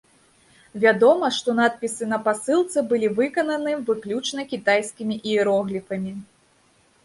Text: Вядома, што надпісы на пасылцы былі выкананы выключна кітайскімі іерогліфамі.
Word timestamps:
Вядома, 0.83 1.29
што 1.37 1.49
надпісы 1.59 2.03
на 2.15 2.19
пасылцы 2.29 2.85
былі 2.93 3.07
выкананы 3.21 3.71
выключна 3.93 4.49
кітайскімі 4.55 5.15
іерогліфамі. 5.33 6.19